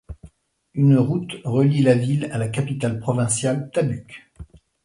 Une 0.73 0.97
route 0.97 1.35
relie 1.43 1.83
la 1.83 1.93
ville 1.93 2.27
à 2.31 2.39
la 2.39 2.47
capitale 2.47 2.99
provinciale, 2.99 3.69
Tabuk. 3.71 4.31